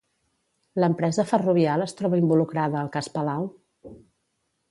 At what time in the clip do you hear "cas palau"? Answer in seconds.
2.97-3.49